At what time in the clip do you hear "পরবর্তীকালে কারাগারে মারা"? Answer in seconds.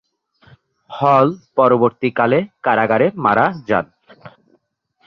1.55-3.45